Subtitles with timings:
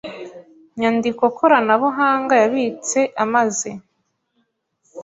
[0.79, 3.69] nyandiko koranabuhanga yabitse amaze